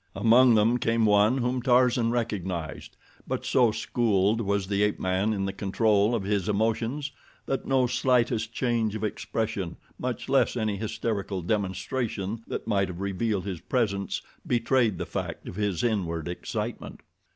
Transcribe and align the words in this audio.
Among 0.15 0.55
them 0.55 0.79
came 0.79 1.05
one 1.05 1.37
whom 1.37 1.61
Tarzan 1.61 2.09
recognized, 2.09 2.97
but 3.27 3.45
so 3.45 3.71
schooled 3.71 4.41
was 4.41 4.65
the 4.65 4.81
ape 4.81 4.99
man 4.99 5.31
in 5.31 5.45
the 5.45 5.53
control 5.53 6.15
of 6.15 6.23
his 6.23 6.49
emotions 6.49 7.11
that 7.45 7.67
no 7.67 7.85
slightest 7.85 8.51
change 8.51 8.95
of 8.95 9.03
expression, 9.03 9.77
much 9.99 10.27
less 10.27 10.57
any 10.57 10.77
hysterical 10.77 11.43
demonstration 11.43 12.41
that 12.47 12.65
might 12.67 12.87
have 12.87 12.99
revealed 12.99 13.45
his 13.45 13.61
presence, 13.61 14.23
betrayed 14.47 14.97
the 14.97 15.05
fact 15.05 15.47
of 15.47 15.55
his 15.55 15.83
inward 15.83 16.27
excitement. 16.27 17.01